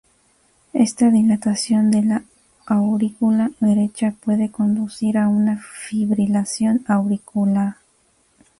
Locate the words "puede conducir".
4.19-5.15